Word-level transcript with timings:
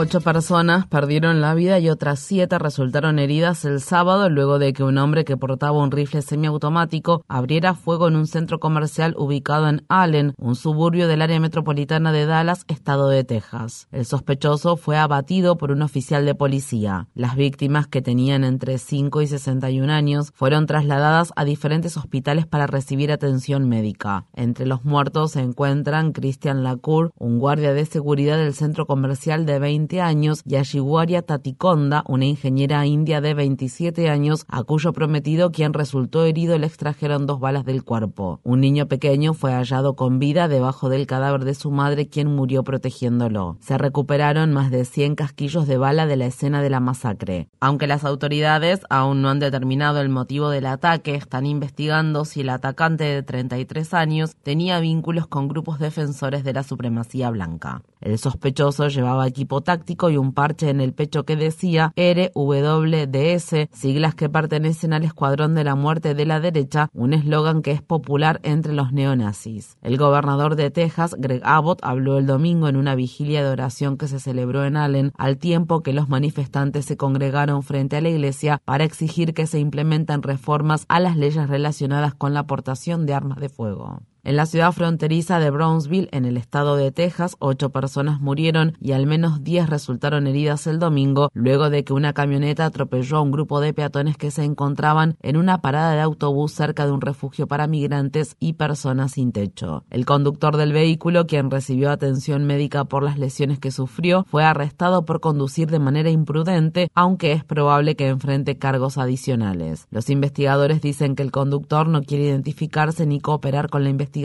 Ocho 0.00 0.20
personas 0.20 0.86
perdieron 0.86 1.40
la 1.40 1.54
vida 1.54 1.80
y 1.80 1.88
otras 1.90 2.20
siete 2.20 2.56
resultaron 2.56 3.18
heridas 3.18 3.64
el 3.64 3.80
sábado 3.80 4.30
luego 4.30 4.60
de 4.60 4.72
que 4.72 4.84
un 4.84 4.96
hombre 4.96 5.24
que 5.24 5.36
portaba 5.36 5.82
un 5.82 5.90
rifle 5.90 6.22
semiautomático 6.22 7.24
abriera 7.26 7.74
fuego 7.74 8.06
en 8.06 8.14
un 8.14 8.28
centro 8.28 8.60
comercial 8.60 9.16
ubicado 9.18 9.68
en 9.68 9.84
Allen, 9.88 10.34
un 10.38 10.54
suburbio 10.54 11.08
del 11.08 11.20
área 11.20 11.40
metropolitana 11.40 12.12
de 12.12 12.26
Dallas, 12.26 12.64
estado 12.68 13.08
de 13.08 13.24
Texas. 13.24 13.88
El 13.90 14.06
sospechoso 14.06 14.76
fue 14.76 14.96
abatido 14.96 15.56
por 15.56 15.72
un 15.72 15.82
oficial 15.82 16.24
de 16.24 16.36
policía. 16.36 17.08
Las 17.16 17.34
víctimas, 17.34 17.88
que 17.88 18.00
tenían 18.00 18.44
entre 18.44 18.78
5 18.78 19.20
y 19.22 19.26
61 19.26 19.92
años, 19.92 20.30
fueron 20.32 20.66
trasladadas 20.66 21.32
a 21.34 21.44
diferentes 21.44 21.96
hospitales 21.96 22.46
para 22.46 22.68
recibir 22.68 23.10
atención 23.10 23.68
médica. 23.68 24.26
Entre 24.36 24.64
los 24.64 24.84
muertos 24.84 25.32
se 25.32 25.40
encuentran 25.40 26.12
Christian 26.12 26.62
Lacour, 26.62 27.10
un 27.16 27.40
guardia 27.40 27.72
de 27.72 27.84
seguridad 27.84 28.36
del 28.36 28.54
centro 28.54 28.86
comercial 28.86 29.44
de 29.44 29.58
20 29.58 29.87
años, 29.96 30.42
y 30.44 30.56
Ashiguaria 30.56 31.22
Tatikonda, 31.22 32.04
una 32.06 32.26
ingeniera 32.26 32.84
india 32.86 33.20
de 33.20 33.34
27 33.34 34.10
años, 34.10 34.44
a 34.48 34.62
cuyo 34.62 34.92
prometido, 34.92 35.50
quien 35.50 35.72
resultó 35.72 36.24
herido, 36.24 36.58
le 36.58 36.66
extrajeron 36.66 37.26
dos 37.26 37.40
balas 37.40 37.64
del 37.64 37.82
cuerpo. 37.82 38.40
Un 38.44 38.60
niño 38.60 38.86
pequeño 38.86 39.32
fue 39.32 39.52
hallado 39.52 39.96
con 39.96 40.18
vida 40.18 40.46
debajo 40.48 40.90
del 40.90 41.06
cadáver 41.06 41.44
de 41.44 41.54
su 41.54 41.70
madre, 41.70 42.08
quien 42.08 42.34
murió 42.34 42.62
protegiéndolo. 42.62 43.56
Se 43.60 43.78
recuperaron 43.78 44.52
más 44.52 44.70
de 44.70 44.84
100 44.84 45.14
casquillos 45.14 45.66
de 45.66 45.78
bala 45.78 46.06
de 46.06 46.16
la 46.16 46.26
escena 46.26 46.60
de 46.60 46.70
la 46.70 46.80
masacre. 46.80 47.48
Aunque 47.60 47.86
las 47.86 48.04
autoridades 48.04 48.80
aún 48.90 49.22
no 49.22 49.30
han 49.30 49.38
determinado 49.38 50.00
el 50.00 50.10
motivo 50.10 50.50
del 50.50 50.66
ataque, 50.66 51.14
están 51.14 51.46
investigando 51.46 52.24
si 52.24 52.42
el 52.42 52.50
atacante 52.50 53.04
de 53.04 53.22
33 53.22 53.94
años 53.94 54.36
tenía 54.42 54.80
vínculos 54.80 55.26
con 55.26 55.48
grupos 55.48 55.78
defensores 55.78 56.44
de 56.44 56.52
la 56.52 56.62
supremacía 56.62 57.30
blanca. 57.30 57.82
El 58.00 58.18
sospechoso 58.18 58.88
llevaba 58.88 59.26
equipo 59.26 59.60
táctico 59.60 59.77
y 60.10 60.16
un 60.16 60.32
parche 60.32 60.70
en 60.70 60.80
el 60.80 60.92
pecho 60.92 61.24
que 61.24 61.36
decía 61.36 61.92
RWDS, 61.96 63.68
siglas 63.72 64.14
que 64.14 64.28
pertenecen 64.28 64.92
al 64.92 65.04
Escuadrón 65.04 65.54
de 65.54 65.64
la 65.64 65.74
Muerte 65.74 66.14
de 66.14 66.26
la 66.26 66.40
Derecha, 66.40 66.88
un 66.92 67.12
eslogan 67.12 67.62
que 67.62 67.72
es 67.72 67.82
popular 67.82 68.40
entre 68.42 68.72
los 68.72 68.92
neonazis. 68.92 69.76
El 69.82 69.96
gobernador 69.96 70.56
de 70.56 70.70
Texas, 70.70 71.14
Greg 71.18 71.42
Abbott, 71.44 71.80
habló 71.82 72.18
el 72.18 72.26
domingo 72.26 72.68
en 72.68 72.76
una 72.76 72.94
vigilia 72.94 73.42
de 73.42 73.50
oración 73.50 73.96
que 73.96 74.08
se 74.08 74.20
celebró 74.20 74.64
en 74.64 74.76
Allen, 74.76 75.12
al 75.16 75.38
tiempo 75.38 75.82
que 75.82 75.92
los 75.92 76.08
manifestantes 76.08 76.84
se 76.84 76.96
congregaron 76.96 77.62
frente 77.62 77.96
a 77.96 78.00
la 78.00 78.10
iglesia 78.10 78.60
para 78.64 78.84
exigir 78.84 79.34
que 79.34 79.46
se 79.46 79.58
implementen 79.58 80.22
reformas 80.22 80.84
a 80.88 81.00
las 81.00 81.16
leyes 81.16 81.48
relacionadas 81.48 82.14
con 82.14 82.34
la 82.34 82.40
aportación 82.40 83.06
de 83.06 83.14
armas 83.14 83.38
de 83.38 83.48
fuego. 83.48 84.00
En 84.24 84.34
la 84.34 84.46
ciudad 84.46 84.72
fronteriza 84.72 85.38
de 85.38 85.50
Brownsville, 85.50 86.08
en 86.10 86.24
el 86.24 86.36
estado 86.36 86.74
de 86.76 86.90
Texas, 86.90 87.36
ocho 87.38 87.70
personas 87.70 88.20
murieron 88.20 88.76
y 88.80 88.92
al 88.92 89.06
menos 89.06 89.44
diez 89.44 89.70
resultaron 89.70 90.26
heridas 90.26 90.66
el 90.66 90.80
domingo 90.80 91.30
luego 91.34 91.70
de 91.70 91.84
que 91.84 91.92
una 91.92 92.12
camioneta 92.12 92.66
atropelló 92.66 93.18
a 93.18 93.20
un 93.22 93.30
grupo 93.30 93.60
de 93.60 93.72
peatones 93.72 94.16
que 94.16 94.32
se 94.32 94.42
encontraban 94.42 95.16
en 95.22 95.36
una 95.36 95.60
parada 95.60 95.92
de 95.92 96.00
autobús 96.00 96.52
cerca 96.52 96.84
de 96.84 96.92
un 96.92 97.00
refugio 97.00 97.46
para 97.46 97.68
migrantes 97.68 98.36
y 98.40 98.54
personas 98.54 99.12
sin 99.12 99.30
techo. 99.30 99.84
El 99.88 100.04
conductor 100.04 100.56
del 100.56 100.72
vehículo, 100.72 101.26
quien 101.26 101.50
recibió 101.50 101.90
atención 101.90 102.44
médica 102.44 102.84
por 102.84 103.04
las 103.04 103.18
lesiones 103.18 103.60
que 103.60 103.70
sufrió, 103.70 104.26
fue 104.28 104.44
arrestado 104.44 105.04
por 105.04 105.20
conducir 105.20 105.70
de 105.70 105.78
manera 105.78 106.10
imprudente, 106.10 106.90
aunque 106.92 107.32
es 107.32 107.44
probable 107.44 107.94
que 107.94 108.08
enfrente 108.08 108.58
cargos 108.58 108.98
adicionales. 108.98 109.86
Los 109.90 110.10
investigadores 110.10 110.82
dicen 110.82 111.14
que 111.14 111.22
el 111.22 111.30
conductor 111.30 111.88
no 111.88 112.02
quiere 112.02 112.24
identificarse 112.24 113.06
ni 113.06 113.20
cooperar 113.20 113.70
con 113.70 113.84
la 113.84 113.90
investigación 113.90 114.17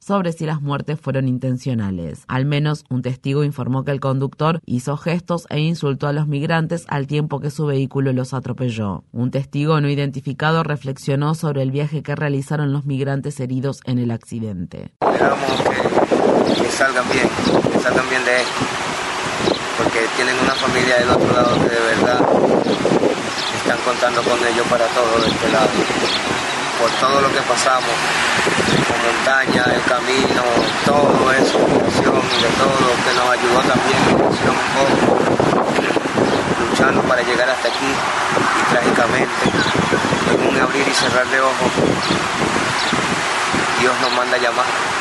sobre 0.00 0.32
si 0.32 0.46
las 0.46 0.62
muertes 0.62 0.98
fueron 0.98 1.28
intencionales. 1.28 2.24
Al 2.28 2.46
menos 2.46 2.84
un 2.88 3.02
testigo 3.02 3.44
informó 3.44 3.84
que 3.84 3.90
el 3.90 4.00
conductor 4.00 4.60
hizo 4.64 4.96
gestos 4.96 5.46
e 5.50 5.60
insultó 5.60 6.06
a 6.06 6.12
los 6.12 6.26
migrantes 6.26 6.84
al 6.88 7.06
tiempo 7.06 7.40
que 7.40 7.50
su 7.50 7.66
vehículo 7.66 8.12
los 8.12 8.32
atropelló. 8.32 9.04
Un 9.12 9.30
testigo 9.30 9.80
no 9.80 9.88
identificado 9.88 10.62
reflexionó 10.62 11.34
sobre 11.34 11.62
el 11.62 11.70
viaje 11.70 12.02
que 12.02 12.14
realizaron 12.14 12.72
los 12.72 12.86
migrantes 12.86 13.38
heridos 13.40 13.80
en 13.84 13.98
el 13.98 14.10
accidente. 14.10 14.92
que, 15.00 16.70
salgan 16.70 17.04
bien, 17.12 17.28
que 17.72 17.78
salgan 17.78 18.08
bien 18.08 18.24
de 18.24 18.36
esto, 18.36 18.64
porque 19.78 20.00
tienen 20.16 20.36
una 20.42 20.54
familia 20.54 20.96
del 21.00 21.10
otro 21.10 21.32
lado 21.32 21.54
que 21.56 21.68
de 21.68 21.80
verdad 21.80 22.20
están 23.56 23.78
contando 23.84 24.22
con 24.22 24.38
ellos 24.38 24.66
para 24.68 24.86
todo 24.86 25.20
de 25.20 25.28
este 25.28 25.52
lado, 25.52 25.68
por 26.80 26.90
todo 27.00 27.20
lo 27.20 27.28
que 27.28 27.40
pasamos 27.42 28.73
montaña, 29.02 29.64
el 29.74 29.82
camino, 29.84 30.42
todo 30.84 31.32
eso, 31.32 31.58
y 31.58 32.02
de 32.02 32.50
todo, 32.58 32.86
que 33.04 33.12
nos 33.14 33.28
ayudó 33.30 33.60
también, 33.60 34.00
un 34.20 34.68
poco, 34.74 35.18
luchando 36.60 37.02
para 37.02 37.22
llegar 37.22 37.48
hasta 37.48 37.68
aquí 37.68 37.86
y 37.86 38.72
trágicamente, 38.72 39.44
en 40.32 40.48
un 40.48 40.60
abrir 40.60 40.86
y 40.86 40.94
cerrar 40.94 41.26
de 41.26 41.40
ojos, 41.40 41.72
Dios 43.80 43.94
nos 44.00 44.12
manda 44.12 44.38
llamar. 44.38 44.93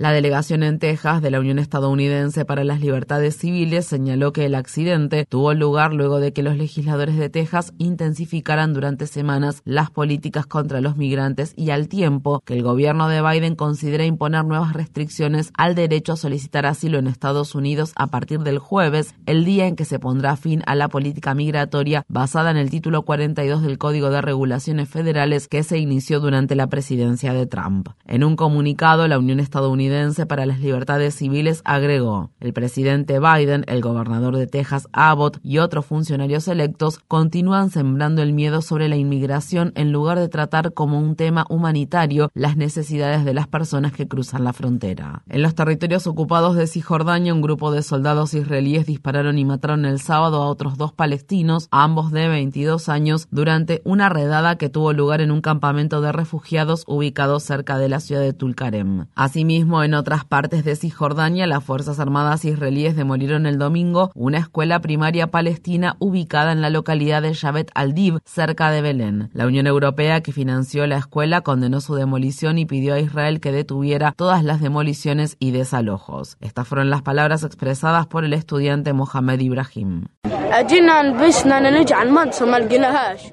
La 0.00 0.12
delegación 0.12 0.62
en 0.62 0.78
Texas 0.78 1.20
de 1.20 1.30
la 1.30 1.40
Unión 1.40 1.58
Estadounidense 1.58 2.46
para 2.46 2.64
las 2.64 2.80
Libertades 2.80 3.36
Civiles 3.36 3.84
señaló 3.84 4.32
que 4.32 4.46
el 4.46 4.54
accidente 4.54 5.26
tuvo 5.28 5.52
lugar 5.52 5.92
luego 5.92 6.20
de 6.20 6.32
que 6.32 6.42
los 6.42 6.56
legisladores 6.56 7.18
de 7.18 7.28
Texas 7.28 7.74
intensificaran 7.76 8.72
durante 8.72 9.06
semanas 9.06 9.60
las 9.66 9.90
políticas 9.90 10.46
contra 10.46 10.80
los 10.80 10.96
migrantes 10.96 11.52
y 11.54 11.68
al 11.68 11.88
tiempo 11.88 12.40
que 12.46 12.54
el 12.54 12.62
gobierno 12.62 13.08
de 13.08 13.20
Biden 13.20 13.56
considera 13.56 14.06
imponer 14.06 14.46
nuevas 14.46 14.72
restricciones 14.72 15.52
al 15.54 15.74
derecho 15.74 16.14
a 16.14 16.16
solicitar 16.16 16.64
asilo 16.64 16.98
en 16.98 17.06
Estados 17.06 17.54
Unidos 17.54 17.92
a 17.94 18.06
partir 18.06 18.40
del 18.40 18.58
jueves, 18.58 19.14
el 19.26 19.44
día 19.44 19.66
en 19.66 19.76
que 19.76 19.84
se 19.84 19.98
pondrá 19.98 20.36
fin 20.36 20.62
a 20.64 20.76
la 20.76 20.88
política 20.88 21.34
migratoria 21.34 22.06
basada 22.08 22.50
en 22.50 22.56
el 22.56 22.70
título 22.70 23.02
42 23.02 23.60
del 23.60 23.76
Código 23.76 24.08
de 24.08 24.22
Regulaciones 24.22 24.88
Federales 24.88 25.46
que 25.46 25.62
se 25.62 25.76
inició 25.76 26.20
durante 26.20 26.54
la 26.54 26.68
presidencia 26.68 27.34
de 27.34 27.44
Trump. 27.44 27.90
En 28.06 28.24
un 28.24 28.34
comunicado, 28.34 29.06
la 29.06 29.18
Unión 29.18 29.40
Estadounidense 29.40 29.89
para 30.28 30.46
las 30.46 30.60
Libertades 30.60 31.16
Civiles 31.16 31.62
agregó, 31.64 32.30
el 32.38 32.52
presidente 32.52 33.18
Biden, 33.18 33.64
el 33.66 33.80
gobernador 33.80 34.36
de 34.36 34.46
Texas 34.46 34.86
Abbott 34.92 35.38
y 35.42 35.58
otros 35.58 35.84
funcionarios 35.84 36.46
electos 36.46 37.00
continúan 37.08 37.70
sembrando 37.70 38.22
el 38.22 38.32
miedo 38.32 38.62
sobre 38.62 38.88
la 38.88 38.94
inmigración 38.94 39.72
en 39.74 39.90
lugar 39.90 40.20
de 40.20 40.28
tratar 40.28 40.74
como 40.74 41.00
un 41.00 41.16
tema 41.16 41.44
humanitario 41.48 42.30
las 42.34 42.56
necesidades 42.56 43.24
de 43.24 43.34
las 43.34 43.48
personas 43.48 43.92
que 43.92 44.06
cruzan 44.06 44.44
la 44.44 44.52
frontera. 44.52 45.24
En 45.28 45.42
los 45.42 45.56
territorios 45.56 46.06
ocupados 46.06 46.54
de 46.54 46.68
Cisjordania, 46.68 47.34
un 47.34 47.42
grupo 47.42 47.72
de 47.72 47.82
soldados 47.82 48.32
israelíes 48.34 48.86
dispararon 48.86 49.38
y 49.38 49.44
mataron 49.44 49.86
el 49.86 49.98
sábado 49.98 50.40
a 50.40 50.46
otros 50.46 50.78
dos 50.78 50.92
palestinos, 50.92 51.66
ambos 51.72 52.12
de 52.12 52.28
22 52.28 52.88
años, 52.88 53.26
durante 53.32 53.82
una 53.84 54.08
redada 54.08 54.56
que 54.56 54.68
tuvo 54.68 54.92
lugar 54.92 55.20
en 55.20 55.32
un 55.32 55.40
campamento 55.40 56.00
de 56.00 56.12
refugiados 56.12 56.84
ubicado 56.86 57.40
cerca 57.40 57.76
de 57.76 57.88
la 57.88 57.98
ciudad 57.98 58.22
de 58.22 58.32
Tulkarem. 58.32 59.06
Asimismo, 59.16 59.79
en 59.82 59.94
otras 59.94 60.24
partes 60.24 60.64
de 60.64 60.76
Cisjordania, 60.76 61.46
las 61.46 61.64
Fuerzas 61.64 62.00
Armadas 62.00 62.44
israelíes 62.44 62.96
demolieron 62.96 63.46
el 63.46 63.58
domingo 63.58 64.10
una 64.14 64.38
escuela 64.38 64.80
primaria 64.80 65.28
palestina 65.28 65.96
ubicada 65.98 66.52
en 66.52 66.60
la 66.60 66.70
localidad 66.70 67.22
de 67.22 67.32
Yavet 67.32 67.70
al-Dib, 67.74 68.20
cerca 68.24 68.70
de 68.70 68.82
Belén. 68.82 69.30
La 69.32 69.46
Unión 69.46 69.66
Europea, 69.66 70.20
que 70.20 70.32
financió 70.32 70.86
la 70.86 70.98
escuela, 70.98 71.40
condenó 71.40 71.80
su 71.80 71.94
demolición 71.94 72.58
y 72.58 72.66
pidió 72.66 72.94
a 72.94 73.00
Israel 73.00 73.40
que 73.40 73.52
detuviera 73.52 74.12
todas 74.16 74.44
las 74.44 74.60
demoliciones 74.60 75.36
y 75.38 75.50
desalojos. 75.50 76.36
Estas 76.40 76.66
fueron 76.66 76.90
las 76.90 77.02
palabras 77.02 77.44
expresadas 77.44 78.06
por 78.06 78.24
el 78.24 78.32
estudiante 78.32 78.92
Mohamed 78.92 79.40
Ibrahim. 79.40 80.06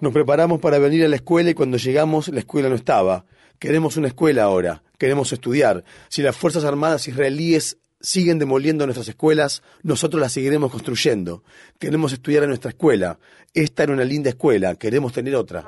Nos 0.02 0.14
preparamos 0.14 0.60
para 0.60 0.78
venir 0.78 1.06
a 1.06 1.08
la 1.08 1.16
escuela 1.16 1.50
y 1.50 1.54
cuando 1.54 1.78
llegamos 1.78 2.28
la 2.30 2.40
escuela 2.40 2.70
no 2.70 2.76
estaba. 2.76 3.26
Queremos 3.60 3.98
una 3.98 4.08
escuela 4.08 4.44
ahora, 4.44 4.84
queremos 5.00 5.34
estudiar. 5.34 5.84
Si 6.10 6.22
las 6.22 6.36
Fuerzas 6.36 6.64
Armadas 6.64 7.08
israelíes 7.08 7.78
siguen 8.00 8.38
demoliendo 8.38 8.86
nuestras 8.86 9.08
escuelas, 9.08 9.64
nosotros 9.82 10.22
las 10.22 10.32
seguiremos 10.32 10.72
construyendo. 10.72 11.44
Queremos 11.80 12.14
estudiar 12.14 12.44
en 12.44 12.50
nuestra 12.50 12.70
escuela. 12.70 13.18
Esta 13.56 13.82
era 13.84 13.94
una 13.94 14.04
linda 14.04 14.30
escuela, 14.30 14.76
queremos 14.76 15.12
tener 15.12 15.36
otra. 15.36 15.66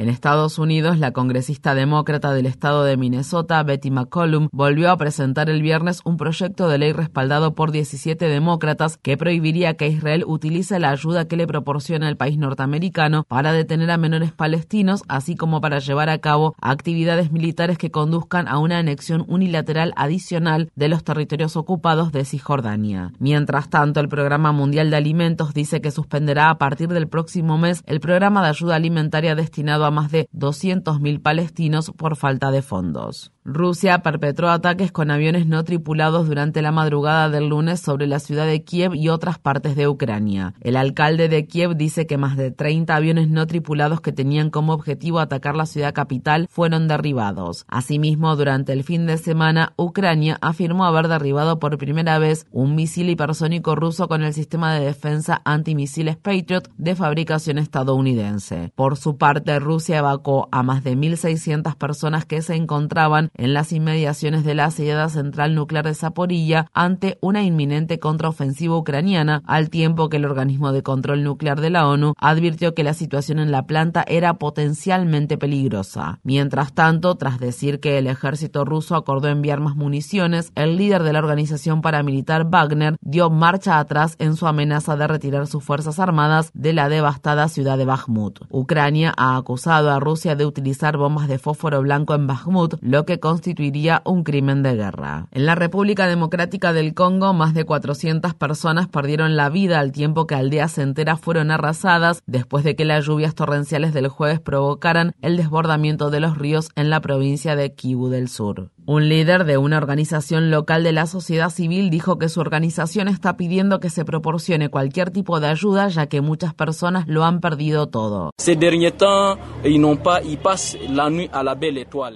En 0.00 0.08
Estados 0.08 0.58
Unidos, 0.58 0.98
la 0.98 1.12
congresista 1.12 1.74
demócrata 1.74 2.32
del 2.32 2.46
estado 2.46 2.84
de 2.84 2.96
Minnesota, 2.96 3.62
Betty 3.62 3.90
McCollum, 3.90 4.48
volvió 4.50 4.90
a 4.90 4.96
presentar 4.96 5.50
el 5.50 5.60
viernes 5.60 6.00
un 6.06 6.16
proyecto 6.16 6.70
de 6.70 6.78
ley 6.78 6.94
respaldado 6.94 7.54
por 7.54 7.70
17 7.70 8.26
demócratas 8.26 8.96
que 8.96 9.18
prohibiría 9.18 9.74
que 9.74 9.88
Israel 9.88 10.24
utilice 10.26 10.78
la 10.78 10.88
ayuda 10.88 11.28
que 11.28 11.36
le 11.36 11.46
proporciona 11.46 12.08
el 12.08 12.16
país 12.16 12.38
norteamericano 12.38 13.24
para 13.28 13.52
detener 13.52 13.90
a 13.90 13.98
menores 13.98 14.32
palestinos, 14.32 15.02
así 15.06 15.36
como 15.36 15.60
para 15.60 15.80
llevar 15.80 16.08
a 16.08 16.16
cabo 16.16 16.54
actividades 16.62 17.30
militares 17.30 17.76
que 17.76 17.90
conduzcan 17.90 18.48
a 18.48 18.56
una 18.56 18.78
anexión 18.78 19.26
unilateral 19.28 19.92
adicional 19.96 20.70
de 20.76 20.88
los 20.88 21.04
territorios 21.04 21.58
ocupados 21.58 22.10
de 22.10 22.24
Cisjordania. 22.24 23.12
Mientras 23.18 23.68
tanto, 23.68 24.00
el 24.00 24.08
Programa 24.08 24.50
Mundial 24.50 24.88
de 24.88 24.96
Alimentos 24.96 25.52
dice 25.52 25.82
que 25.82 25.90
suspenderá 25.90 26.48
a 26.48 26.56
partir 26.56 26.88
del 26.88 27.06
próximo 27.06 27.58
mes 27.58 27.82
el 27.84 28.00
programa 28.00 28.42
de 28.42 28.48
ayuda 28.48 28.76
alimentaria 28.76 29.34
destinado 29.34 29.84
a 29.84 29.89
más 29.90 30.10
de 30.10 30.28
200.000 30.32 31.22
palestinos 31.22 31.92
por 31.96 32.16
falta 32.16 32.50
de 32.50 32.62
fondos. 32.62 33.32
Rusia 33.42 34.02
perpetró 34.02 34.50
ataques 34.50 34.92
con 34.92 35.10
aviones 35.10 35.46
no 35.46 35.64
tripulados 35.64 36.28
durante 36.28 36.60
la 36.60 36.72
madrugada 36.72 37.30
del 37.30 37.48
lunes 37.48 37.80
sobre 37.80 38.06
la 38.06 38.18
ciudad 38.18 38.44
de 38.44 38.64
Kiev 38.64 38.94
y 38.94 39.08
otras 39.08 39.38
partes 39.38 39.76
de 39.76 39.88
Ucrania. 39.88 40.52
El 40.60 40.76
alcalde 40.76 41.30
de 41.30 41.46
Kiev 41.46 41.74
dice 41.74 42.06
que 42.06 42.18
más 42.18 42.36
de 42.36 42.50
30 42.50 42.94
aviones 42.94 43.30
no 43.30 43.46
tripulados 43.46 44.02
que 44.02 44.12
tenían 44.12 44.50
como 44.50 44.74
objetivo 44.74 45.20
atacar 45.20 45.56
la 45.56 45.64
ciudad 45.64 45.94
capital 45.94 46.48
fueron 46.50 46.86
derribados. 46.86 47.64
Asimismo, 47.68 48.36
durante 48.36 48.74
el 48.74 48.84
fin 48.84 49.06
de 49.06 49.16
semana, 49.16 49.72
Ucrania 49.78 50.36
afirmó 50.42 50.84
haber 50.84 51.08
derribado 51.08 51.58
por 51.58 51.78
primera 51.78 52.18
vez 52.18 52.46
un 52.52 52.74
misil 52.74 53.08
hipersónico 53.08 53.74
ruso 53.74 54.06
con 54.06 54.22
el 54.22 54.34
sistema 54.34 54.74
de 54.74 54.84
defensa 54.84 55.40
antimisiles 55.46 56.18
Patriot 56.18 56.70
de 56.76 56.94
fabricación 56.94 57.56
estadounidense. 57.56 58.70
Por 58.74 58.98
su 58.98 59.16
parte, 59.16 59.58
Rusia 59.60 59.98
evacuó 59.98 60.48
a 60.52 60.62
más 60.62 60.84
de 60.84 60.94
1.600 60.94 61.74
personas 61.76 62.26
que 62.26 62.42
se 62.42 62.54
encontraban 62.54 63.29
en 63.34 63.54
las 63.54 63.72
inmediaciones 63.72 64.44
de 64.44 64.54
la 64.54 64.66
asediada 64.66 65.08
central 65.08 65.54
nuclear 65.54 65.84
de 65.84 65.94
Zaporilla 65.94 66.66
ante 66.72 67.18
una 67.20 67.42
inminente 67.42 67.98
contraofensiva 67.98 68.76
ucraniana, 68.76 69.42
al 69.46 69.70
tiempo 69.70 70.08
que 70.08 70.18
el 70.18 70.24
organismo 70.24 70.72
de 70.72 70.82
control 70.82 71.22
nuclear 71.22 71.60
de 71.60 71.70
la 71.70 71.86
ONU 71.86 72.14
advirtió 72.18 72.74
que 72.74 72.84
la 72.84 72.94
situación 72.94 73.38
en 73.38 73.50
la 73.50 73.66
planta 73.66 74.04
era 74.06 74.34
potencialmente 74.34 75.38
peligrosa. 75.38 76.20
Mientras 76.22 76.72
tanto, 76.72 77.14
tras 77.16 77.38
decir 77.38 77.80
que 77.80 77.98
el 77.98 78.06
ejército 78.06 78.64
ruso 78.64 78.96
acordó 78.96 79.28
enviar 79.28 79.60
más 79.60 79.76
municiones, 79.76 80.52
el 80.54 80.76
líder 80.76 81.02
de 81.02 81.12
la 81.12 81.18
organización 81.18 81.82
paramilitar 81.82 82.48
Wagner 82.50 82.96
dio 83.00 83.30
marcha 83.30 83.78
atrás 83.78 84.16
en 84.18 84.36
su 84.36 84.46
amenaza 84.46 84.96
de 84.96 85.06
retirar 85.06 85.46
sus 85.46 85.62
fuerzas 85.62 85.98
armadas 85.98 86.50
de 86.54 86.72
la 86.72 86.88
devastada 86.88 87.48
ciudad 87.48 87.78
de 87.78 87.84
Bakhmut. 87.84 88.40
Ucrania 88.50 89.14
ha 89.16 89.36
acusado 89.36 89.90
a 89.90 90.00
Rusia 90.00 90.34
de 90.34 90.46
utilizar 90.46 90.96
bombas 90.96 91.28
de 91.28 91.38
fósforo 91.38 91.80
blanco 91.82 92.14
en 92.14 92.26
Bakhmut, 92.26 92.74
lo 92.80 93.04
que 93.04 93.19
constituiría 93.20 94.02
un 94.04 94.24
crimen 94.24 94.62
de 94.62 94.74
guerra. 94.74 95.28
En 95.30 95.46
la 95.46 95.54
República 95.54 96.06
Democrática 96.06 96.72
del 96.72 96.94
Congo, 96.94 97.32
más 97.32 97.54
de 97.54 97.64
400 97.64 98.34
personas 98.34 98.88
perdieron 98.88 99.36
la 99.36 99.48
vida 99.48 99.78
al 99.78 99.92
tiempo 99.92 100.26
que 100.26 100.34
aldeas 100.34 100.78
enteras 100.78 101.20
fueron 101.20 101.50
arrasadas 101.50 102.22
después 102.26 102.64
de 102.64 102.74
que 102.74 102.84
las 102.84 103.04
lluvias 103.04 103.34
torrenciales 103.34 103.92
del 103.94 104.08
jueves 104.08 104.40
provocaran 104.40 105.14
el 105.22 105.36
desbordamiento 105.36 106.10
de 106.10 106.20
los 106.20 106.36
ríos 106.36 106.70
en 106.74 106.90
la 106.90 107.00
provincia 107.00 107.56
de 107.56 107.74
Kivu 107.74 108.08
del 108.08 108.28
Sur. 108.28 108.70
Un 108.92 109.08
líder 109.08 109.44
de 109.44 109.56
una 109.56 109.76
organización 109.76 110.50
local 110.50 110.82
de 110.82 110.90
la 110.90 111.06
sociedad 111.06 111.50
civil 111.50 111.90
dijo 111.90 112.18
que 112.18 112.28
su 112.28 112.40
organización 112.40 113.06
está 113.06 113.36
pidiendo 113.36 113.78
que 113.78 113.88
se 113.88 114.04
proporcione 114.04 114.68
cualquier 114.68 115.12
tipo 115.12 115.38
de 115.38 115.46
ayuda 115.46 115.86
ya 115.86 116.08
que 116.08 116.20
muchas 116.20 116.54
personas 116.54 117.06
lo 117.06 117.24
han 117.24 117.38
perdido 117.38 117.86
todo. 117.86 118.32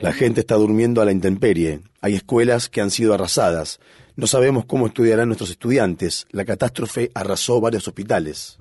La 0.02 0.12
gente 0.12 0.40
está 0.40 0.54
durmiendo 0.56 1.00
a 1.00 1.04
la 1.04 1.12
intemperie. 1.12 1.80
Hay 2.00 2.14
escuelas 2.16 2.68
que 2.68 2.80
han 2.80 2.90
sido 2.90 3.14
arrasadas. 3.14 3.78
No 4.16 4.28
sabemos 4.28 4.64
cómo 4.64 4.86
estudiarán 4.86 5.26
nuestros 5.26 5.50
estudiantes. 5.50 6.28
La 6.30 6.44
catástrofe 6.44 7.10
arrasó 7.16 7.60
varios 7.60 7.88
hospitales. 7.88 8.56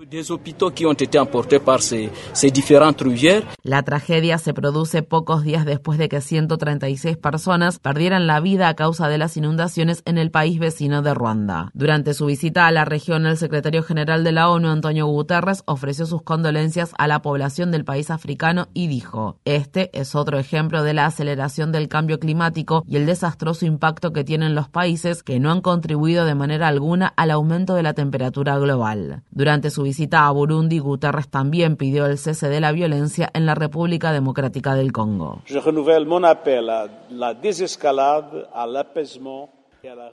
La 3.62 3.84
tragedia 3.84 4.38
se 4.40 4.54
produce 4.56 5.04
pocos 5.04 5.44
días 5.44 5.66
después 5.68 6.00
de 6.00 6.10
que 6.10 6.22
136 6.22 7.18
personas 7.18 7.78
perdieran 7.78 8.26
la 8.26 8.40
vida 8.40 8.68
a 8.68 8.74
causa 8.74 9.08
de 9.08 9.20
las 9.20 9.38
inundaciones 9.38 10.02
en 10.06 10.18
el 10.18 10.32
país 10.32 10.58
vecino 10.58 11.04
de 11.04 11.14
Ruanda. 11.14 11.70
Durante 11.76 12.16
su 12.16 12.26
visita 12.26 12.66
a 12.66 12.72
la 12.72 12.86
región, 12.86 13.28
el 13.28 13.38
secretario 13.38 13.84
general 13.84 14.24
de 14.24 14.32
la 14.32 14.50
ONU, 14.50 14.70
Antonio 14.70 15.06
Guterres, 15.06 15.62
ofreció 15.68 16.08
sus 16.08 16.24
condolencias 16.24 16.94
a 16.98 17.08
la 17.08 17.22
población 17.22 17.70
del 17.70 17.86
país 17.86 18.10
africano 18.10 18.70
y 18.74 18.88
dijo, 18.88 19.38
este 19.46 19.92
es 19.94 20.16
otro 20.16 20.40
ejemplo 20.40 20.82
de 20.82 20.96
la 20.96 21.06
aceleración 21.06 21.72
del 21.72 21.90
cambio 21.90 22.20
climático 22.20 22.84
y 22.88 22.96
el 22.96 23.06
desastroso 23.06 23.68
impacto 23.68 24.14
que 24.14 24.24
tienen 24.24 24.56
los 24.56 24.68
países 24.68 25.22
que 25.22 25.43
no 25.44 25.52
han 25.52 25.62
contribuido 25.62 26.26
de 26.26 26.36
manera 26.36 26.70
alguna 26.70 27.14
al 27.18 27.30
aumento 27.30 27.76
de 27.76 27.84
la 27.84 27.94
temperatura 27.94 28.58
global. 28.58 29.24
Durante 29.30 29.70
su 29.70 29.84
visita 29.84 30.26
a 30.26 30.32
Burundi, 30.32 30.80
Guterres 30.80 31.28
también 31.28 31.76
pidió 31.76 32.06
el 32.06 32.18
cese 32.18 32.48
de 32.48 32.62
la 32.62 32.72
violencia 32.72 33.30
en 33.34 33.46
la 33.46 33.54
República 33.54 34.14
Democrática 34.14 34.74
del 34.74 34.94
Congo. 34.94 35.44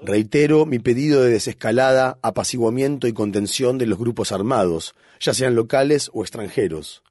Reitero 0.02 0.66
mi 0.66 0.78
pedido 0.80 1.22
de 1.22 1.30
desescalada, 1.30 2.18
apaciguamiento 2.22 3.06
y 3.06 3.12
contención 3.12 3.78
de 3.78 3.86
los 3.86 4.00
grupos 4.00 4.32
armados, 4.32 4.94
ya 5.20 5.32
sean 5.32 5.54
locales 5.54 6.10
o 6.12 6.22
extranjeros. 6.22 7.04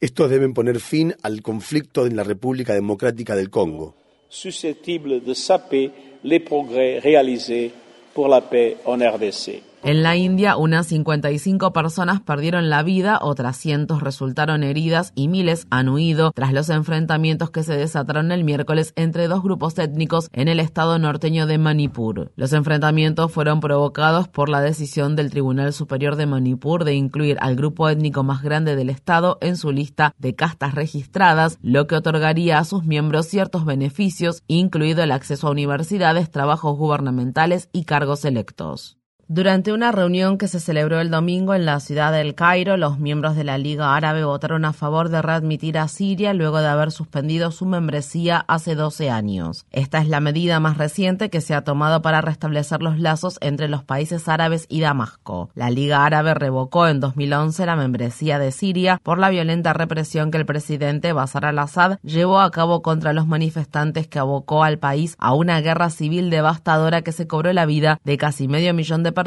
Estos 0.00 0.28
deben 0.28 0.54
poner 0.54 0.80
fin 0.80 1.14
al 1.22 1.40
conflicto 1.40 2.04
en 2.04 2.16
la 2.16 2.24
República 2.24 2.74
Democrática 2.74 3.36
del 3.36 3.50
Congo. 3.50 3.94
susceptible 4.28 5.20
de 5.20 5.34
saper 5.34 6.09
les 6.24 6.40
progrès 6.40 6.98
réalisés 6.98 7.70
pour 8.14 8.28
la 8.28 8.40
paix 8.40 8.76
en 8.84 8.96
RDC. 8.96 9.69
En 9.82 10.02
la 10.02 10.14
India, 10.14 10.58
unas 10.58 10.88
55 10.88 11.72
personas 11.72 12.20
perdieron 12.20 12.68
la 12.68 12.82
vida, 12.82 13.18
otras 13.22 13.56
cientos 13.56 14.02
resultaron 14.02 14.62
heridas 14.62 15.12
y 15.14 15.28
miles 15.28 15.66
han 15.70 15.88
huido 15.88 16.32
tras 16.32 16.52
los 16.52 16.68
enfrentamientos 16.68 17.50
que 17.50 17.62
se 17.62 17.78
desataron 17.78 18.30
el 18.30 18.44
miércoles 18.44 18.92
entre 18.94 19.26
dos 19.26 19.42
grupos 19.42 19.78
étnicos 19.78 20.28
en 20.34 20.48
el 20.48 20.60
estado 20.60 20.98
norteño 20.98 21.46
de 21.46 21.56
Manipur. 21.56 22.30
Los 22.36 22.52
enfrentamientos 22.52 23.32
fueron 23.32 23.60
provocados 23.60 24.28
por 24.28 24.50
la 24.50 24.60
decisión 24.60 25.16
del 25.16 25.30
Tribunal 25.30 25.72
Superior 25.72 26.16
de 26.16 26.26
Manipur 26.26 26.84
de 26.84 26.92
incluir 26.92 27.38
al 27.40 27.56
grupo 27.56 27.88
étnico 27.88 28.22
más 28.22 28.42
grande 28.42 28.76
del 28.76 28.90
estado 28.90 29.38
en 29.40 29.56
su 29.56 29.72
lista 29.72 30.12
de 30.18 30.34
castas 30.34 30.74
registradas, 30.74 31.58
lo 31.62 31.86
que 31.86 31.96
otorgaría 31.96 32.58
a 32.58 32.64
sus 32.64 32.84
miembros 32.84 33.28
ciertos 33.28 33.64
beneficios, 33.64 34.42
incluido 34.46 35.02
el 35.02 35.10
acceso 35.10 35.48
a 35.48 35.52
universidades, 35.52 36.30
trabajos 36.30 36.76
gubernamentales 36.76 37.70
y 37.72 37.84
cargos 37.84 38.26
electos. 38.26 38.99
Durante 39.32 39.72
una 39.72 39.92
reunión 39.92 40.38
que 40.38 40.48
se 40.48 40.58
celebró 40.58 40.98
el 40.98 41.08
domingo 41.08 41.54
en 41.54 41.64
la 41.64 41.78
ciudad 41.78 42.10
del 42.10 42.34
Cairo, 42.34 42.76
los 42.76 42.98
miembros 42.98 43.36
de 43.36 43.44
la 43.44 43.58
Liga 43.58 43.94
Árabe 43.94 44.24
votaron 44.24 44.64
a 44.64 44.72
favor 44.72 45.08
de 45.08 45.22
readmitir 45.22 45.78
a 45.78 45.86
Siria 45.86 46.34
luego 46.34 46.58
de 46.58 46.66
haber 46.66 46.90
suspendido 46.90 47.52
su 47.52 47.64
membresía 47.64 48.44
hace 48.48 48.74
12 48.74 49.08
años. 49.08 49.66
Esta 49.70 49.98
es 50.00 50.08
la 50.08 50.18
medida 50.18 50.58
más 50.58 50.78
reciente 50.78 51.30
que 51.30 51.40
se 51.40 51.54
ha 51.54 51.62
tomado 51.62 52.02
para 52.02 52.20
restablecer 52.22 52.82
los 52.82 52.98
lazos 52.98 53.38
entre 53.40 53.68
los 53.68 53.84
países 53.84 54.26
árabes 54.26 54.66
y 54.68 54.80
Damasco. 54.80 55.50
La 55.54 55.70
Liga 55.70 56.04
Árabe 56.04 56.34
revocó 56.34 56.88
en 56.88 56.98
2011 56.98 57.66
la 57.66 57.76
membresía 57.76 58.40
de 58.40 58.50
Siria 58.50 58.98
por 59.00 59.20
la 59.20 59.30
violenta 59.30 59.72
represión 59.72 60.32
que 60.32 60.38
el 60.38 60.44
presidente 60.44 61.12
Bashar 61.12 61.44
al-Assad 61.44 61.98
llevó 62.02 62.40
a 62.40 62.50
cabo 62.50 62.82
contra 62.82 63.12
los 63.12 63.28
manifestantes 63.28 64.08
que 64.08 64.18
abocó 64.18 64.64
al 64.64 64.80
país 64.80 65.14
a 65.20 65.34
una 65.34 65.60
guerra 65.60 65.90
civil 65.90 66.30
devastadora 66.30 67.02
que 67.02 67.12
se 67.12 67.28
cobró 67.28 67.52
la 67.52 67.64
vida 67.64 68.00
de 68.02 68.16
casi 68.16 68.48
medio 68.48 68.74
millón 68.74 69.04
de 69.04 69.12
personas 69.12 69.19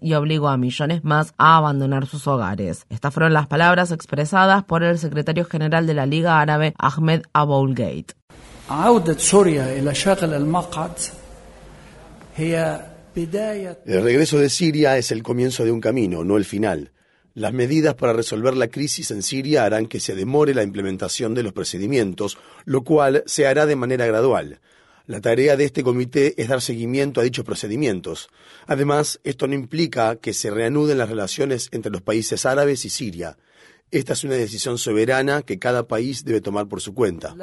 y 0.00 0.14
obligó 0.14 0.48
a 0.48 0.56
millones 0.56 1.04
más 1.04 1.34
a 1.38 1.56
abandonar 1.56 2.06
sus 2.06 2.26
hogares. 2.26 2.86
Estas 2.90 3.12
fueron 3.12 3.32
las 3.32 3.46
palabras 3.46 3.90
expresadas 3.92 4.64
por 4.64 4.82
el 4.82 4.98
secretario 4.98 5.44
general 5.44 5.86
de 5.86 5.94
la 5.94 6.06
Liga 6.06 6.40
Árabe, 6.40 6.74
Ahmed 6.78 7.22
Aboulgate. 7.32 8.14
El 13.86 14.02
regreso 14.02 14.38
de 14.38 14.50
Siria 14.50 14.96
es 14.96 15.10
el 15.10 15.22
comienzo 15.22 15.64
de 15.64 15.72
un 15.72 15.80
camino, 15.80 16.24
no 16.24 16.36
el 16.36 16.44
final. 16.44 16.92
Las 17.34 17.52
medidas 17.52 17.94
para 17.94 18.12
resolver 18.12 18.56
la 18.56 18.68
crisis 18.68 19.10
en 19.10 19.22
Siria 19.22 19.64
harán 19.64 19.86
que 19.86 20.00
se 20.00 20.14
demore 20.14 20.54
la 20.54 20.62
implementación 20.62 21.34
de 21.34 21.42
los 21.42 21.52
procedimientos, 21.52 22.38
lo 22.64 22.82
cual 22.82 23.22
se 23.26 23.46
hará 23.46 23.66
de 23.66 23.76
manera 23.76 24.06
gradual. 24.06 24.60
La 25.10 25.20
tarea 25.20 25.56
de 25.56 25.64
este 25.64 25.82
comité 25.82 26.40
es 26.40 26.46
dar 26.46 26.60
seguimiento 26.60 27.20
a 27.20 27.24
dichos 27.24 27.44
procedimientos. 27.44 28.28
Además, 28.68 29.18
esto 29.24 29.48
no 29.48 29.54
implica 29.54 30.14
que 30.14 30.32
se 30.32 30.52
reanuden 30.52 30.98
las 30.98 31.08
relaciones 31.08 31.68
entre 31.72 31.90
los 31.90 32.00
países 32.00 32.46
árabes 32.46 32.84
y 32.84 32.90
Siria. 32.90 33.36
Esta 33.90 34.12
es 34.12 34.22
una 34.22 34.34
decisión 34.34 34.78
soberana 34.78 35.42
que 35.42 35.58
cada 35.58 35.88
país 35.88 36.24
debe 36.24 36.40
tomar 36.40 36.68
por 36.68 36.80
su 36.80 36.94
cuenta. 36.94 37.34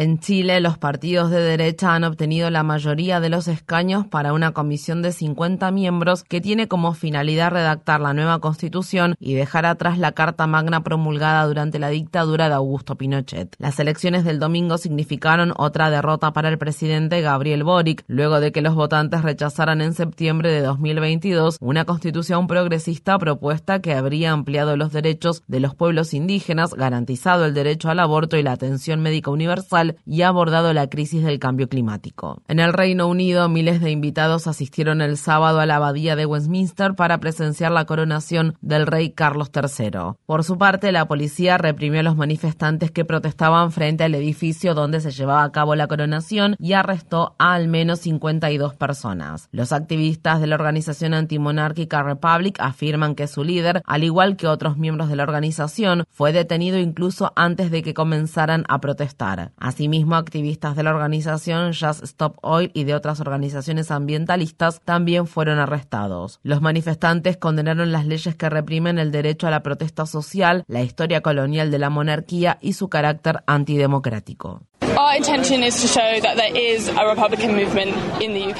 En 0.00 0.18
Chile, 0.18 0.62
los 0.62 0.78
partidos 0.78 1.30
de 1.30 1.42
derecha 1.42 1.94
han 1.94 2.04
obtenido 2.04 2.48
la 2.48 2.62
mayoría 2.62 3.20
de 3.20 3.28
los 3.28 3.48
escaños 3.48 4.06
para 4.06 4.32
una 4.32 4.52
comisión 4.52 5.02
de 5.02 5.12
50 5.12 5.70
miembros 5.72 6.24
que 6.24 6.40
tiene 6.40 6.68
como 6.68 6.94
finalidad 6.94 7.50
redactar 7.50 8.00
la 8.00 8.14
nueva 8.14 8.38
constitución 8.38 9.14
y 9.20 9.34
dejar 9.34 9.66
atrás 9.66 9.98
la 9.98 10.12
Carta 10.12 10.46
Magna 10.46 10.82
promulgada 10.82 11.44
durante 11.44 11.78
la 11.78 11.90
dictadura 11.90 12.48
de 12.48 12.54
Augusto 12.54 12.96
Pinochet. 12.96 13.54
Las 13.58 13.78
elecciones 13.78 14.24
del 14.24 14.38
domingo 14.38 14.78
significaron 14.78 15.52
otra 15.54 15.90
derrota 15.90 16.32
para 16.32 16.48
el 16.48 16.56
presidente 16.56 17.20
Gabriel 17.20 17.62
Boric, 17.62 18.02
luego 18.06 18.40
de 18.40 18.52
que 18.52 18.62
los 18.62 18.74
votantes 18.74 19.20
rechazaran 19.20 19.82
en 19.82 19.92
septiembre 19.92 20.50
de 20.50 20.62
2022 20.62 21.58
una 21.60 21.84
constitución 21.84 22.46
progresista 22.46 23.18
propuesta 23.18 23.82
que 23.82 23.92
habría 23.92 24.32
ampliado 24.32 24.78
los 24.78 24.92
derechos 24.92 25.42
de 25.46 25.60
los 25.60 25.74
pueblos 25.74 26.14
indígenas, 26.14 26.72
garantizado 26.72 27.44
el 27.44 27.52
derecho 27.52 27.90
al 27.90 28.00
aborto 28.00 28.38
y 28.38 28.42
la 28.42 28.52
atención 28.52 29.02
médica 29.02 29.30
universal 29.30 29.89
y 30.06 30.22
ha 30.22 30.28
abordado 30.28 30.72
la 30.72 30.88
crisis 30.88 31.22
del 31.22 31.38
cambio 31.38 31.68
climático. 31.68 32.42
En 32.48 32.60
el 32.60 32.72
Reino 32.72 33.06
Unido, 33.06 33.48
miles 33.48 33.80
de 33.80 33.90
invitados 33.90 34.46
asistieron 34.46 35.00
el 35.02 35.16
sábado 35.16 35.60
a 35.60 35.66
la 35.66 35.76
abadía 35.76 36.16
de 36.16 36.26
Westminster 36.26 36.94
para 36.94 37.18
presenciar 37.18 37.72
la 37.72 37.84
coronación 37.84 38.56
del 38.60 38.86
rey 38.86 39.10
Carlos 39.10 39.50
III. 39.54 40.16
Por 40.26 40.44
su 40.44 40.58
parte, 40.58 40.92
la 40.92 41.06
policía 41.06 41.58
reprimió 41.58 42.00
a 42.00 42.04
los 42.04 42.16
manifestantes 42.16 42.90
que 42.90 43.04
protestaban 43.04 43.70
frente 43.72 44.04
al 44.04 44.14
edificio 44.14 44.74
donde 44.74 45.00
se 45.00 45.10
llevaba 45.10 45.44
a 45.44 45.52
cabo 45.52 45.74
la 45.74 45.86
coronación 45.86 46.56
y 46.58 46.72
arrestó 46.72 47.34
a 47.38 47.50
al 47.54 47.68
menos 47.68 48.00
52 48.00 48.74
personas. 48.74 49.48
Los 49.52 49.72
activistas 49.72 50.40
de 50.40 50.46
la 50.46 50.54
organización 50.54 51.14
antimonárquica 51.14 52.02
Republic 52.02 52.56
afirman 52.60 53.14
que 53.14 53.26
su 53.26 53.44
líder, 53.44 53.82
al 53.84 54.04
igual 54.04 54.36
que 54.36 54.46
otros 54.46 54.76
miembros 54.76 55.08
de 55.08 55.16
la 55.16 55.24
organización, 55.24 56.04
fue 56.10 56.32
detenido 56.32 56.78
incluso 56.78 57.32
antes 57.36 57.70
de 57.70 57.82
que 57.82 57.94
comenzaran 57.94 58.64
a 58.68 58.80
protestar. 58.80 59.52
Asimismo, 59.80 60.16
activistas 60.16 60.76
de 60.76 60.82
la 60.82 60.90
organización 60.90 61.72
Just 61.72 62.04
Stop 62.04 62.36
Oil 62.42 62.70
y 62.74 62.84
de 62.84 62.94
otras 62.94 63.18
organizaciones 63.18 63.90
ambientalistas 63.90 64.82
también 64.84 65.26
fueron 65.26 65.58
arrestados. 65.58 66.38
Los 66.42 66.60
manifestantes 66.60 67.38
condenaron 67.38 67.90
las 67.90 68.04
leyes 68.04 68.34
que 68.36 68.50
reprimen 68.50 68.98
el 68.98 69.10
derecho 69.10 69.46
a 69.46 69.50
la 69.50 69.62
protesta 69.62 70.04
social, 70.04 70.64
la 70.66 70.82
historia 70.82 71.22
colonial 71.22 71.70
de 71.70 71.78
la 71.78 71.88
monarquía 71.88 72.58
y 72.60 72.74
su 72.74 72.90
carácter 72.90 73.42
antidemocrático. 73.46 74.60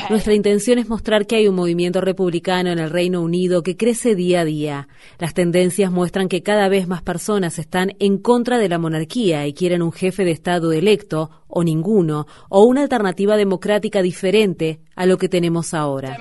Nuestra 0.09 0.35
intención 0.35 0.79
es 0.79 0.89
mostrar 0.89 1.27
que 1.27 1.37
hay 1.37 1.49
un 1.49 1.55
movimiento 1.55 2.01
republicano 2.01 2.71
en 2.71 2.79
el 2.79 2.91
Reino 2.91 3.21
Unido 3.21 3.63
que 3.63 3.77
crece 3.77 4.15
día 4.15 4.41
a 4.41 4.45
día. 4.45 4.89
Las 5.19 5.35
tendencias 5.35 5.91
muestran 5.91 6.29
que 6.29 6.43
cada 6.43 6.69
vez 6.69 6.89
más 6.89 7.03
personas 7.03 7.59
están 7.59 7.93
en 7.99 8.19
contra 8.19 8.59
de 8.59 8.69
la 8.69 8.79
monarquía 8.79 9.47
y 9.47 9.55
quieren 9.55 9.83
un 9.83 9.93
jefe 9.93 10.25
de 10.25 10.31
Estado 10.33 10.73
electo 10.73 11.31
o 11.49 11.65
ninguno, 11.65 12.27
o 12.49 12.63
una 12.65 12.83
alternativa 12.83 13.37
democrática 13.37 14.03
diferente 14.03 14.81
a 14.95 15.07
lo 15.07 15.19
que 15.19 15.29
tenemos 15.29 15.75
ahora. 15.75 16.17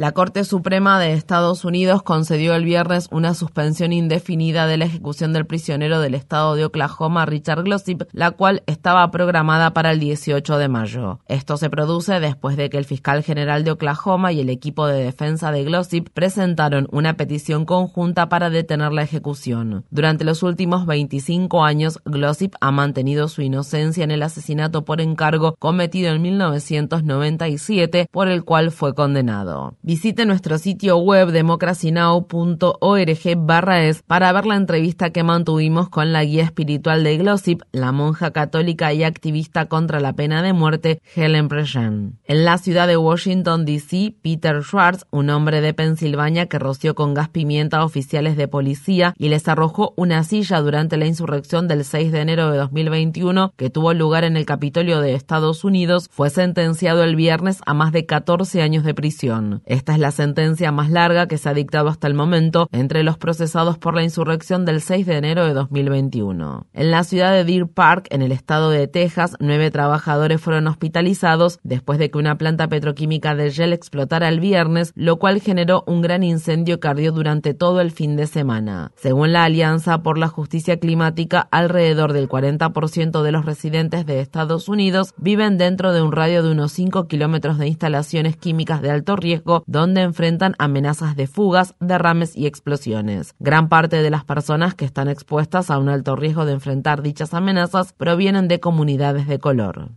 La 0.00 0.12
Corte 0.12 0.44
Suprema 0.44 0.98
de 0.98 1.12
Estados 1.12 1.62
Unidos 1.66 2.02
concedió 2.02 2.54
el 2.54 2.64
viernes 2.64 3.06
una 3.10 3.34
suspensión 3.34 3.92
indefinida 3.92 4.66
de 4.66 4.78
la 4.78 4.86
ejecución 4.86 5.34
del 5.34 5.44
prisionero 5.44 6.00
del 6.00 6.14
estado 6.14 6.54
de 6.54 6.64
Oklahoma, 6.64 7.26
Richard 7.26 7.64
Glossip, 7.64 8.04
la 8.12 8.30
cual 8.30 8.62
estaba 8.64 9.10
programada 9.10 9.74
para 9.74 9.90
el 9.90 10.00
18 10.00 10.56
de 10.56 10.68
mayo. 10.68 11.20
Esto 11.28 11.58
se 11.58 11.68
produce 11.68 12.18
después 12.18 12.56
de 12.56 12.70
que 12.70 12.78
el 12.78 12.86
fiscal 12.86 13.22
general 13.22 13.62
de 13.62 13.72
Oklahoma 13.72 14.32
y 14.32 14.40
el 14.40 14.48
equipo 14.48 14.86
de 14.86 15.04
defensa 15.04 15.52
de 15.52 15.64
Glossip 15.64 16.08
presentaron 16.14 16.88
una 16.92 17.18
petición 17.18 17.66
conjunta 17.66 18.30
para 18.30 18.48
detener 18.48 18.92
la 18.92 19.02
ejecución. 19.02 19.84
Durante 19.90 20.24
los 20.24 20.42
últimos 20.42 20.86
25 20.86 21.62
años, 21.62 22.00
Glossip 22.06 22.54
ha 22.62 22.70
mantenido 22.70 23.28
su 23.28 23.42
inocencia 23.42 24.02
en 24.02 24.12
el 24.12 24.22
asesinato 24.22 24.82
por 24.82 25.02
encargo 25.02 25.56
cometido 25.58 26.10
en 26.14 26.22
1997, 26.22 28.08
por 28.10 28.28
el 28.28 28.44
cual 28.44 28.70
fue 28.70 28.94
condenado. 28.94 29.74
Visite 29.90 30.24
nuestro 30.24 30.56
sitio 30.56 30.98
web 30.98 31.32
democracynow.org 31.32 33.36
barra 33.38 33.84
es 33.86 34.04
para 34.04 34.30
ver 34.30 34.46
la 34.46 34.54
entrevista 34.54 35.10
que 35.10 35.24
mantuvimos 35.24 35.88
con 35.88 36.12
la 36.12 36.22
guía 36.22 36.44
espiritual 36.44 37.02
de 37.02 37.16
Glossip, 37.16 37.62
la 37.72 37.90
monja 37.90 38.30
católica 38.30 38.92
y 38.92 39.02
activista 39.02 39.66
contra 39.66 39.98
la 39.98 40.12
pena 40.12 40.44
de 40.44 40.52
muerte, 40.52 41.02
Helen 41.16 41.48
Prejean. 41.48 42.20
En 42.24 42.44
la 42.44 42.58
ciudad 42.58 42.86
de 42.86 42.96
Washington, 42.96 43.64
D.C., 43.64 44.14
Peter 44.22 44.62
Schwartz, 44.62 45.06
un 45.10 45.28
hombre 45.28 45.60
de 45.60 45.74
Pensilvania 45.74 46.46
que 46.46 46.60
roció 46.60 46.94
con 46.94 47.12
gas 47.12 47.28
pimienta 47.28 47.78
a 47.78 47.84
oficiales 47.84 48.36
de 48.36 48.46
policía 48.46 49.12
y 49.18 49.28
les 49.28 49.48
arrojó 49.48 49.92
una 49.96 50.22
silla 50.22 50.60
durante 50.60 50.98
la 50.98 51.06
insurrección 51.06 51.66
del 51.66 51.84
6 51.84 52.12
de 52.12 52.20
enero 52.20 52.52
de 52.52 52.58
2021 52.58 53.54
que 53.56 53.70
tuvo 53.70 53.92
lugar 53.92 54.22
en 54.22 54.36
el 54.36 54.46
Capitolio 54.46 55.00
de 55.00 55.14
Estados 55.14 55.64
Unidos, 55.64 56.08
fue 56.12 56.30
sentenciado 56.30 57.02
el 57.02 57.16
viernes 57.16 57.58
a 57.66 57.74
más 57.74 57.90
de 57.90 58.06
14 58.06 58.62
años 58.62 58.84
de 58.84 58.94
prisión. 58.94 59.62
Esta 59.80 59.94
es 59.94 59.98
la 59.98 60.10
sentencia 60.10 60.72
más 60.72 60.90
larga 60.90 61.26
que 61.26 61.38
se 61.38 61.48
ha 61.48 61.54
dictado 61.54 61.88
hasta 61.88 62.06
el 62.06 62.12
momento 62.12 62.68
entre 62.70 63.02
los 63.02 63.16
procesados 63.16 63.78
por 63.78 63.94
la 63.94 64.02
insurrección 64.02 64.66
del 64.66 64.82
6 64.82 65.06
de 65.06 65.16
enero 65.16 65.46
de 65.46 65.54
2021. 65.54 66.66
En 66.74 66.90
la 66.90 67.02
ciudad 67.02 67.32
de 67.32 67.44
Deer 67.44 67.66
Park, 67.66 68.06
en 68.10 68.20
el 68.20 68.30
estado 68.30 68.68
de 68.68 68.88
Texas, 68.88 69.36
nueve 69.40 69.70
trabajadores 69.70 70.38
fueron 70.38 70.66
hospitalizados 70.66 71.60
después 71.62 71.98
de 71.98 72.10
que 72.10 72.18
una 72.18 72.36
planta 72.36 72.68
petroquímica 72.68 73.34
de 73.34 73.48
Shell 73.48 73.72
explotara 73.72 74.28
el 74.28 74.38
viernes, 74.38 74.92
lo 74.96 75.18
cual 75.18 75.40
generó 75.40 75.82
un 75.86 76.02
gran 76.02 76.24
incendio 76.24 76.78
que 76.78 76.88
ardió 76.88 77.10
durante 77.12 77.54
todo 77.54 77.80
el 77.80 77.90
fin 77.90 78.16
de 78.16 78.26
semana. 78.26 78.92
Según 78.96 79.32
la 79.32 79.44
Alianza 79.44 80.02
por 80.02 80.18
la 80.18 80.28
Justicia 80.28 80.78
Climática, 80.78 81.48
alrededor 81.50 82.12
del 82.12 82.28
40% 82.28 83.22
de 83.22 83.32
los 83.32 83.46
residentes 83.46 84.04
de 84.04 84.20
Estados 84.20 84.68
Unidos 84.68 85.14
viven 85.16 85.56
dentro 85.56 85.94
de 85.94 86.02
un 86.02 86.12
radio 86.12 86.42
de 86.42 86.50
unos 86.50 86.72
5 86.72 87.08
kilómetros 87.08 87.56
de 87.56 87.68
instalaciones 87.68 88.36
químicas 88.36 88.82
de 88.82 88.90
alto 88.90 89.16
riesgo 89.16 89.64
donde 89.70 90.02
enfrentan 90.02 90.54
amenazas 90.58 91.14
de 91.14 91.28
fugas, 91.28 91.76
derrames 91.78 92.34
y 92.34 92.48
explosiones. 92.48 93.36
Gran 93.38 93.68
parte 93.68 94.02
de 94.02 94.10
las 94.10 94.24
personas 94.24 94.74
que 94.74 94.84
están 94.84 95.06
expuestas 95.06 95.70
a 95.70 95.78
un 95.78 95.88
alto 95.88 96.16
riesgo 96.16 96.44
de 96.44 96.54
enfrentar 96.54 97.02
dichas 97.02 97.34
amenazas 97.34 97.92
provienen 97.92 98.48
de 98.48 98.58
comunidades 98.58 99.28
de 99.28 99.38
color. 99.38 99.90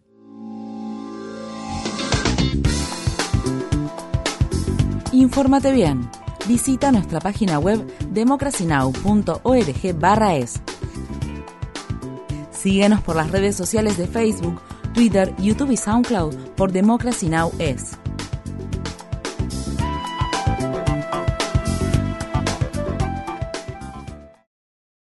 Infórmate 5.11 5.71
bien. 5.71 6.07
Visita 6.47 6.91
nuestra 6.91 7.19
página 7.19 7.57
web 7.57 7.83
democracynow.org/es. 8.11 10.61
Síguenos 12.51 13.01
por 13.01 13.15
las 13.15 13.31
redes 13.31 13.55
sociales 13.55 13.97
de 13.97 14.05
Facebook, 14.05 14.61
Twitter, 14.93 15.35
YouTube 15.37 15.71
y 15.71 15.77
SoundCloud 15.77 16.35
por 16.55 16.71
Democracy 16.71 17.27
Now! 17.27 17.51
es. 17.57 17.97